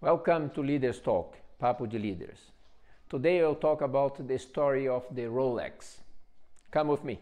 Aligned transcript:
Welcome 0.00 0.50
to 0.50 0.62
Leaders 0.62 1.00
Talk, 1.00 1.34
Papo 1.60 1.84
de 1.84 1.98
Leaders. 1.98 2.38
Today 3.10 3.42
I'll 3.42 3.56
talk 3.56 3.80
about 3.80 4.28
the 4.28 4.38
story 4.38 4.86
of 4.86 5.02
the 5.10 5.22
Rolex. 5.22 5.96
Come 6.70 6.86
with 6.86 7.02
me. 7.02 7.18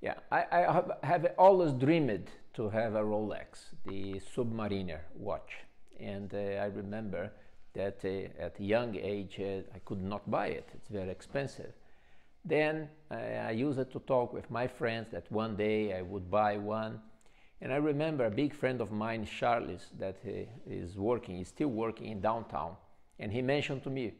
Yeah, 0.00 0.14
I, 0.32 0.44
I 0.50 0.72
have, 0.72 0.90
have, 1.02 1.26
always 1.36 1.72
dreamed 1.72 2.30
to 2.54 2.70
have 2.70 2.94
a 2.94 3.02
Rolex, 3.02 3.74
the 3.84 4.22
Submariner 4.34 5.00
watch. 5.14 5.58
And 6.00 6.32
uh, 6.32 6.38
I 6.38 6.68
remember 6.74 7.30
that 7.74 7.98
uh, 8.06 8.42
at 8.42 8.58
a 8.58 8.62
young 8.62 8.96
age 8.96 9.38
uh, 9.38 9.60
I 9.74 9.80
could 9.84 10.02
not 10.02 10.30
buy 10.30 10.46
it, 10.46 10.66
it's 10.72 10.88
very 10.88 11.10
expensive. 11.10 11.74
Then 12.42 12.88
uh, 13.10 13.16
I 13.16 13.50
used 13.50 13.78
it 13.78 13.92
to 13.92 13.98
talk 13.98 14.32
with 14.32 14.50
my 14.50 14.66
friends 14.66 15.08
that 15.12 15.30
one 15.30 15.56
day 15.56 15.92
I 15.92 16.00
would 16.00 16.30
buy 16.30 16.56
one. 16.56 17.02
And 17.60 17.72
I 17.72 17.76
remember 17.76 18.26
a 18.26 18.30
big 18.30 18.54
friend 18.54 18.80
of 18.80 18.92
mine, 18.92 19.26
Charles, 19.26 19.86
that 19.98 20.16
is 20.66 20.98
working, 20.98 21.40
is 21.40 21.48
still 21.48 21.68
working 21.68 22.10
in 22.10 22.20
downtown. 22.20 22.76
And 23.18 23.32
he 23.32 23.40
mentioned 23.40 23.82
to 23.84 23.90
me, 23.90 24.12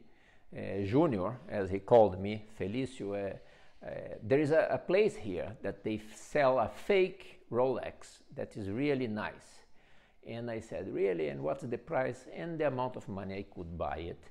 uh, 0.55 0.85
Junior, 0.85 1.37
as 1.49 1.69
he 1.69 1.79
called 1.79 2.19
me, 2.19 2.45
Felicio, 2.59 3.13
uh, 3.13 3.35
uh, 3.85 3.89
there 4.23 4.39
is 4.39 4.51
a, 4.51 4.67
a, 4.71 4.77
place 4.77 5.15
here 5.15 5.55
that 5.61 5.83
they 5.83 6.01
sell 6.15 6.57
a 6.57 6.67
fake 6.67 7.41
Rolex 7.51 8.19
that 8.35 8.57
is 8.57 8.69
really 8.69 9.07
nice. 9.07 9.61
And 10.25 10.49
I 10.49 10.59
said, 10.59 10.91
really? 10.91 11.27
And 11.27 11.41
what's 11.43 11.63
the 11.63 11.77
price? 11.77 12.25
And 12.35 12.57
the 12.57 12.67
amount 12.67 12.95
of 12.95 13.07
money 13.07 13.35
I 13.37 13.45
could 13.53 13.77
buy 13.77 13.97
it. 13.97 14.23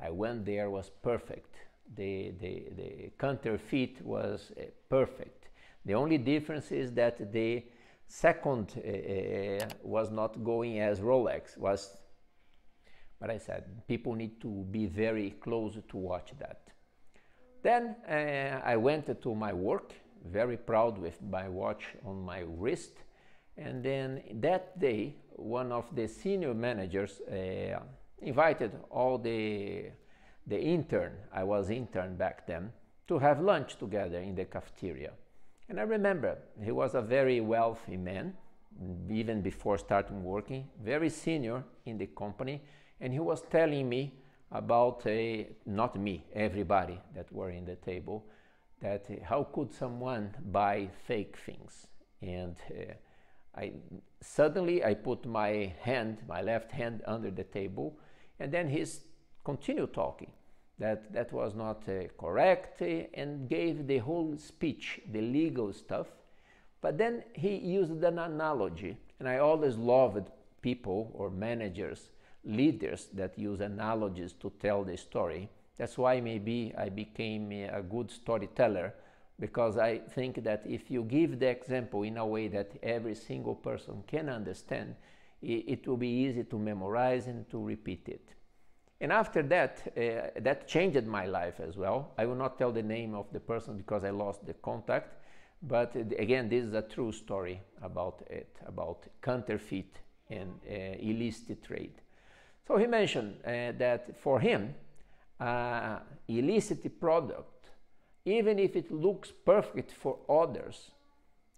I 0.00 0.10
went 0.10 0.46
there, 0.46 0.70
was 0.70 0.90
perfect. 1.02 1.54
The, 1.96 2.32
the, 2.40 2.64
the 2.76 3.10
counterfeit 3.18 4.00
was 4.02 4.52
uh, 4.58 4.64
perfect. 4.88 5.48
The 5.84 5.94
only 5.94 6.16
difference 6.16 6.72
is 6.72 6.92
that 6.92 7.30
the 7.30 7.62
second 8.06 8.74
uh, 8.76 9.66
was 9.82 10.10
not 10.10 10.42
going 10.42 10.80
as 10.80 11.00
Rolex 11.00 11.56
was. 11.56 11.96
But 13.20 13.30
I 13.30 13.38
said 13.38 13.86
people 13.88 14.14
need 14.14 14.40
to 14.40 14.66
be 14.70 14.86
very 14.86 15.30
close 15.40 15.78
to 15.88 15.96
watch 15.96 16.32
that. 16.38 16.60
Then 17.62 17.96
uh, 18.08 18.60
I 18.64 18.76
went 18.76 19.22
to 19.22 19.34
my 19.34 19.52
work 19.52 19.92
very 20.24 20.56
proud 20.56 20.98
with 20.98 21.20
my 21.22 21.48
watch 21.48 21.84
on 22.04 22.22
my 22.22 22.40
wrist. 22.40 22.92
And 23.56 23.82
then 23.82 24.22
that 24.40 24.78
day 24.78 25.16
one 25.36 25.72
of 25.72 25.84
the 25.94 26.06
senior 26.06 26.54
managers 26.54 27.20
uh, 27.20 27.80
invited 28.18 28.72
all 28.90 29.18
the 29.18 29.90
the 30.46 30.60
intern 30.60 31.12
I 31.32 31.42
was 31.44 31.70
intern 31.70 32.16
back 32.16 32.46
then 32.46 32.72
to 33.08 33.18
have 33.18 33.40
lunch 33.40 33.76
together 33.76 34.18
in 34.18 34.34
the 34.34 34.44
cafeteria 34.44 35.12
and 35.68 35.80
I 35.80 35.82
remember 35.82 36.38
he 36.62 36.72
was 36.72 36.94
a 36.94 37.02
very 37.02 37.40
wealthy 37.40 37.96
man, 37.96 38.34
even 39.10 39.40
before 39.40 39.78
starting 39.78 40.22
working, 40.22 40.68
very 40.82 41.08
senior 41.08 41.64
in 41.86 41.98
the 41.98 42.06
company, 42.06 42.62
and 43.00 43.12
he 43.12 43.20
was 43.20 43.42
telling 43.50 43.88
me 43.88 44.14
about 44.50 45.06
a, 45.06 45.48
not 45.66 45.98
me, 45.98 46.24
everybody 46.34 47.00
that 47.14 47.32
were 47.32 47.50
in 47.50 47.64
the 47.64 47.76
table, 47.76 48.24
that 48.80 49.06
how 49.22 49.44
could 49.52 49.72
someone 49.72 50.34
buy 50.52 50.88
fake 51.06 51.36
things? 51.44 51.86
And 52.20 52.56
uh, 52.70 52.92
I 53.56 53.72
suddenly 54.20 54.84
I 54.84 54.94
put 54.94 55.24
my 55.24 55.72
hand, 55.80 56.18
my 56.28 56.42
left 56.42 56.72
hand 56.72 57.02
under 57.06 57.30
the 57.30 57.44
table, 57.44 57.98
and 58.38 58.52
then 58.52 58.68
he's 58.68 59.00
continued 59.44 59.94
talking 59.94 60.30
that 60.78 61.12
that 61.12 61.32
was 61.32 61.54
not 61.54 61.82
uh, 61.88 62.08
correct 62.18 62.82
uh, 62.82 63.04
and 63.14 63.48
gave 63.48 63.86
the 63.86 63.98
whole 63.98 64.36
speech, 64.36 65.00
the 65.12 65.20
legal 65.20 65.72
stuff. 65.72 66.08
But 66.80 66.98
then 66.98 67.24
he 67.32 67.56
used 67.56 68.02
an 68.02 68.18
analogy, 68.18 68.96
and 69.18 69.28
I 69.28 69.38
always 69.38 69.76
loved 69.76 70.30
people 70.60 71.10
or 71.14 71.30
managers, 71.30 72.10
leaders 72.44 73.08
that 73.14 73.38
use 73.38 73.60
analogies 73.60 74.32
to 74.40 74.52
tell 74.60 74.84
the 74.84 74.96
story. 74.96 75.48
That's 75.76 75.96
why 75.96 76.20
maybe 76.20 76.74
I 76.76 76.88
became 76.88 77.52
a 77.52 77.82
good 77.82 78.10
storyteller 78.10 78.94
because 79.40 79.76
I 79.76 79.98
think 79.98 80.44
that 80.44 80.62
if 80.64 80.90
you 80.90 81.02
give 81.02 81.40
the 81.40 81.48
example 81.48 82.02
in 82.02 82.18
a 82.18 82.26
way 82.26 82.48
that 82.48 82.72
every 82.82 83.14
single 83.14 83.54
person 83.54 84.04
can 84.06 84.28
understand, 84.28 84.94
it, 85.42 85.64
it 85.66 85.88
will 85.88 85.96
be 85.96 86.08
easy 86.08 86.44
to 86.44 86.58
memorize 86.58 87.26
and 87.26 87.48
to 87.50 87.58
repeat 87.62 88.08
it. 88.08 88.28
And 89.00 89.12
after 89.12 89.42
that, 89.42 89.82
uh, 89.96 90.40
that 90.40 90.68
changed 90.68 91.06
my 91.06 91.26
life 91.26 91.60
as 91.60 91.76
well. 91.76 92.12
I 92.16 92.26
will 92.26 92.36
not 92.36 92.58
tell 92.58 92.72
the 92.72 92.82
name 92.82 93.14
of 93.14 93.26
the 93.32 93.40
person 93.40 93.76
because 93.76 94.04
I 94.04 94.10
lost 94.10 94.46
the 94.46 94.54
contact. 94.54 95.12
But 95.62 95.96
uh, 95.96 96.00
again, 96.18 96.48
this 96.48 96.64
is 96.64 96.74
a 96.74 96.82
true 96.82 97.12
story 97.12 97.60
about 97.82 98.22
it, 98.30 98.56
about 98.66 99.06
counterfeit 99.22 99.98
and 100.30 100.60
uh, 100.68 100.74
illicit 101.00 101.62
trade. 101.64 102.00
So 102.66 102.76
he 102.76 102.86
mentioned 102.86 103.36
uh, 103.44 103.72
that 103.78 104.18
for 104.20 104.40
him, 104.40 104.74
uh, 105.40 105.98
illicit 106.28 106.98
product, 107.00 107.70
even 108.24 108.58
if 108.58 108.76
it 108.76 108.90
looks 108.90 109.30
perfect 109.44 109.92
for 109.92 110.18
others, 110.28 110.92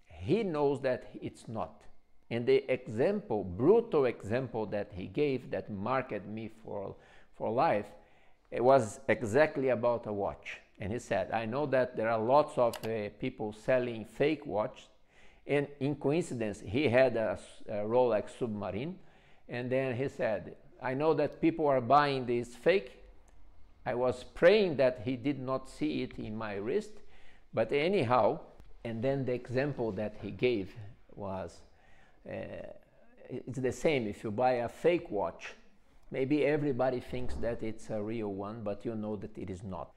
he 0.05 0.43
knows 0.43 0.81
that 0.81 1.07
it's 1.21 1.47
not. 1.47 1.83
And 2.29 2.45
the 2.45 2.69
example, 2.69 3.43
brutal 3.43 4.05
example 4.05 4.65
that 4.67 4.91
he 4.93 5.07
gave 5.07 5.49
that 5.51 5.71
marked 5.71 6.25
me 6.25 6.49
for 6.63 6.95
for 7.37 7.51
life, 7.51 7.85
it 8.51 8.63
was 8.63 8.99
exactly 9.07 9.69
about 9.69 10.07
a 10.07 10.13
watch. 10.13 10.59
And 10.79 10.91
he 10.91 10.99
said, 10.99 11.31
I 11.31 11.45
know 11.45 11.65
that 11.67 11.97
there 11.97 12.09
are 12.09 12.19
lots 12.19 12.57
of 12.57 12.75
uh, 12.85 13.09
people 13.19 13.53
selling 13.53 14.05
fake 14.05 14.45
watches. 14.45 14.87
And 15.45 15.67
in 15.79 15.95
coincidence, 15.95 16.61
he 16.65 16.89
had 16.89 17.15
a, 17.15 17.39
a 17.67 17.75
Rolex 17.77 18.37
Submarine. 18.37 18.97
And 19.49 19.71
then 19.71 19.95
he 19.95 20.07
said, 20.07 20.55
I 20.81 20.93
know 20.93 21.13
that 21.15 21.41
people 21.41 21.67
are 21.67 21.81
buying 21.81 22.25
this 22.25 22.55
fake. 22.55 22.91
I 23.85 23.95
was 23.95 24.23
praying 24.23 24.75
that 24.77 25.01
he 25.05 25.15
did 25.15 25.39
not 25.39 25.69
see 25.69 26.03
it 26.03 26.19
in 26.19 26.35
my 26.35 26.55
wrist. 26.55 26.91
But 27.53 27.71
anyhow, 27.71 28.39
and 28.83 29.01
then 29.03 29.25
the 29.25 29.33
example 29.33 29.91
that 29.93 30.15
he 30.21 30.31
gave 30.31 30.75
was 31.15 31.61
uh, 32.29 32.33
it's 33.29 33.59
the 33.59 33.71
same 33.71 34.07
if 34.07 34.23
you 34.23 34.31
buy 34.31 34.53
a 34.53 34.69
fake 34.69 35.09
watch 35.09 35.53
Maybe 36.11 36.45
everybody 36.45 36.99
thinks 36.99 37.35
that 37.35 37.61
it's 37.63 37.89
a 37.89 38.01
real 38.01 38.33
one, 38.33 38.63
but 38.63 38.85
you 38.85 38.95
know 38.95 39.15
that 39.17 39.37
it 39.37 39.49
is 39.49 39.63
not. 39.63 39.91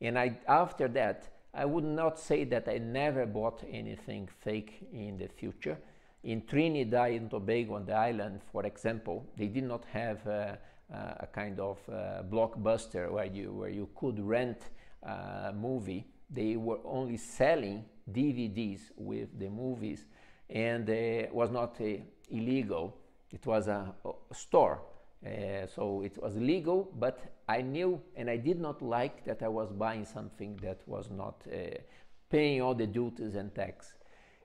And 0.00 0.18
I, 0.18 0.38
after 0.46 0.86
that, 0.88 1.28
I 1.52 1.64
would 1.64 1.84
not 1.84 2.18
say 2.18 2.44
that 2.44 2.68
I 2.68 2.78
never 2.78 3.26
bought 3.26 3.64
anything 3.68 4.28
fake 4.40 4.86
in 4.92 5.18
the 5.18 5.28
future. 5.28 5.78
In 6.22 6.46
Trinidad 6.46 7.10
and 7.12 7.30
Tobago 7.30 7.74
on 7.74 7.86
the 7.86 7.94
island, 7.94 8.40
for 8.52 8.64
example, 8.66 9.26
they 9.36 9.46
did 9.46 9.64
not 9.64 9.84
have 9.92 10.24
a, 10.26 10.58
a 10.92 11.26
kind 11.26 11.58
of 11.58 11.78
blockbuster 12.30 13.10
where 13.10 13.24
you, 13.26 13.52
where 13.52 13.70
you 13.70 13.88
could 13.96 14.20
rent 14.20 14.70
a 15.02 15.52
movie. 15.52 16.06
They 16.30 16.56
were 16.56 16.78
only 16.84 17.16
selling 17.16 17.84
DVDs 18.12 18.90
with 18.96 19.38
the 19.38 19.48
movies 19.48 20.04
and 20.50 20.88
it 20.88 21.34
was 21.34 21.50
not 21.50 21.80
uh, 21.80 21.84
illegal. 22.30 22.96
It 23.30 23.44
was 23.44 23.68
a, 23.68 23.94
a 24.04 24.34
store 24.34 24.80
uh, 25.26 25.66
so 25.66 26.02
it 26.02 26.20
was 26.22 26.36
legal, 26.36 26.90
but 26.98 27.20
I 27.48 27.60
knew 27.62 28.00
and 28.14 28.30
I 28.30 28.36
did 28.36 28.60
not 28.60 28.80
like 28.82 29.24
that 29.24 29.42
I 29.42 29.48
was 29.48 29.72
buying 29.72 30.04
something 30.04 30.56
that 30.62 30.80
was 30.86 31.10
not 31.10 31.42
uh, 31.52 31.78
paying 32.30 32.62
all 32.62 32.74
the 32.74 32.86
duties 32.86 33.34
and 33.34 33.52
tax. 33.54 33.94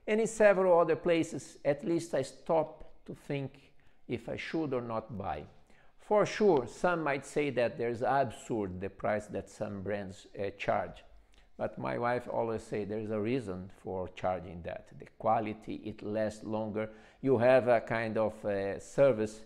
And 0.06 0.20
in 0.20 0.26
several 0.26 0.78
other 0.78 0.96
places, 0.96 1.58
at 1.64 1.84
least 1.84 2.14
I 2.14 2.22
stopped 2.22 3.06
to 3.06 3.14
think 3.14 3.72
if 4.08 4.28
I 4.28 4.36
should 4.36 4.74
or 4.74 4.82
not 4.82 5.16
buy. 5.16 5.44
For 5.98 6.26
sure, 6.26 6.66
some 6.66 7.02
might 7.02 7.24
say 7.24 7.50
that 7.50 7.78
there's 7.78 8.02
absurd 8.02 8.80
the 8.80 8.90
price 8.90 9.26
that 9.28 9.48
some 9.48 9.82
brands 9.82 10.26
uh, 10.38 10.50
charge. 10.58 11.02
But 11.56 11.78
my 11.78 11.96
wife 11.98 12.28
always 12.30 12.62
say 12.62 12.84
there's 12.84 13.10
a 13.10 13.20
reason 13.20 13.70
for 13.82 14.08
charging 14.08 14.60
that. 14.62 14.88
The 14.98 15.06
quality, 15.18 15.76
it 15.84 16.02
lasts 16.02 16.44
longer. 16.44 16.90
You 17.22 17.38
have 17.38 17.68
a 17.68 17.80
kind 17.80 18.18
of 18.18 18.44
uh, 18.44 18.80
service 18.80 19.40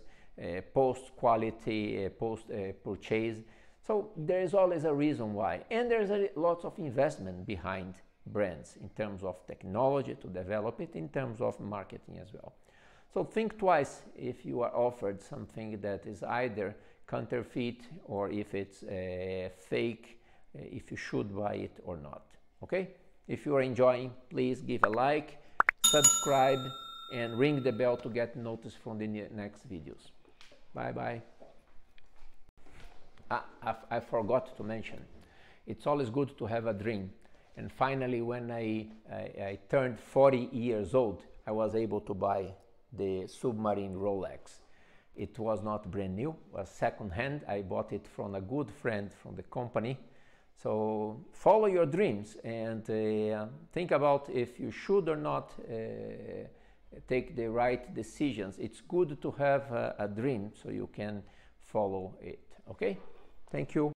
post 0.73 1.15
quality, 1.15 2.05
uh, 2.05 2.09
post 2.09 2.45
uh, 2.51 2.71
purchase. 2.83 3.37
So 3.85 4.11
there 4.15 4.41
is 4.41 4.53
always 4.53 4.85
a 4.85 4.93
reason 4.93 5.33
why. 5.33 5.63
And 5.71 5.89
there's 5.89 6.11
a 6.11 6.29
lots 6.35 6.65
of 6.65 6.77
investment 6.77 7.45
behind 7.45 7.95
brands 8.25 8.77
in 8.81 8.89
terms 8.89 9.23
of 9.23 9.45
technology 9.47 10.15
to 10.15 10.27
develop 10.27 10.79
it, 10.81 10.95
in 10.95 11.09
terms 11.09 11.41
of 11.41 11.59
marketing 11.59 12.19
as 12.21 12.33
well. 12.33 12.53
So 13.13 13.23
think 13.23 13.57
twice 13.57 14.03
if 14.15 14.45
you 14.45 14.61
are 14.61 14.75
offered 14.75 15.21
something 15.21 15.81
that 15.81 16.05
is 16.05 16.21
either 16.23 16.75
counterfeit 17.07 17.81
or 18.05 18.29
if 18.29 18.53
it's 18.53 18.83
uh, 18.83 19.49
fake, 19.67 20.21
uh, 20.55 20.61
if 20.61 20.91
you 20.91 20.97
should 20.97 21.35
buy 21.35 21.55
it 21.55 21.79
or 21.83 21.97
not. 21.97 22.23
Okay? 22.63 22.89
If 23.27 23.45
you 23.45 23.55
are 23.55 23.61
enjoying, 23.61 24.13
please 24.29 24.61
give 24.61 24.81
a 24.83 24.89
like, 24.89 25.39
subscribe, 25.85 26.59
and 27.11 27.37
ring 27.39 27.63
the 27.63 27.71
bell 27.71 27.97
to 27.97 28.09
get 28.09 28.35
notice 28.35 28.75
from 28.75 28.99
the 28.99 29.07
next 29.07 29.67
videos. 29.67 30.11
Bye 30.79 30.93
bye. 30.93 31.21
Ah, 33.29 33.43
I, 33.91 33.99
forgot 33.99 34.55
to 34.55 34.63
mention, 34.63 34.99
it's 35.67 35.85
always 35.85 36.09
good 36.09 36.37
to 36.37 36.45
have 36.45 36.67
a 36.67 36.73
dream. 36.73 37.11
And 37.57 37.69
finally, 37.69 38.21
when 38.21 38.49
I, 38.49 38.87
I, 39.11 39.15
I, 39.49 39.59
turned 39.69 39.99
40 39.99 40.49
years 40.53 40.95
old, 40.95 41.23
I 41.45 41.51
was 41.51 41.75
able 41.75 41.99
to 41.99 42.13
buy 42.13 42.53
the 42.93 43.27
Submarine 43.27 43.93
Rolex. 43.93 44.61
It 45.17 45.37
was 45.37 45.61
not 45.61 45.91
brand 45.91 46.15
new, 46.15 46.33
was 46.53 46.69
second 46.69 47.09
hand. 47.11 47.41
I 47.45 47.61
bought 47.61 47.91
it 47.91 48.07
from 48.07 48.35
a 48.35 48.41
good 48.41 48.71
friend 48.71 49.11
from 49.11 49.35
the 49.35 49.43
company. 49.43 49.97
So 50.63 51.19
follow 51.33 51.65
your 51.65 51.87
dreams 51.87 52.37
and 52.41 52.89
uh, 52.89 53.47
think 53.73 53.91
about 53.91 54.29
if 54.29 54.57
you 54.61 54.71
should 54.71 55.09
or 55.09 55.17
not 55.17 55.51
uh, 55.59 56.47
take 57.07 57.35
the 57.35 57.47
right 57.49 57.93
decisions. 57.93 58.57
It's 58.59 58.81
good 58.81 59.21
to 59.21 59.31
have 59.31 59.71
a, 59.71 59.95
a 59.99 60.07
dream 60.07 60.51
so 60.61 60.69
you 60.69 60.89
can 60.93 61.23
follow 61.61 62.15
it. 62.21 62.39
Okay? 62.69 62.97
Thank 63.51 63.75
you. 63.75 63.91